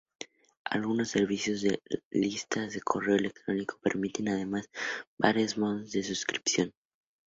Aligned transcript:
Algunos 0.63 1.09
servicios 1.09 1.61
de 1.61 1.83
listas 2.09 2.73
de 2.73 2.81
correo 2.81 3.17
electrónico 3.17 3.77
permiten 3.83 4.29
además 4.29 4.67
varios 5.19 5.59
modos 5.59 5.91
de 5.91 6.01
suscripción. 6.01 6.73